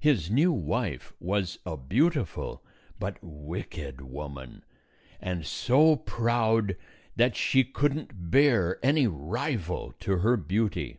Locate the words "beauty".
10.36-10.98